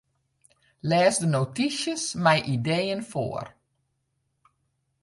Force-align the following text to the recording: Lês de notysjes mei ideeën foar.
Lês 0.89 1.15
de 1.21 1.27
notysjes 1.35 2.03
mei 2.23 2.41
ideeën 2.55 3.01
foar. 3.11 3.47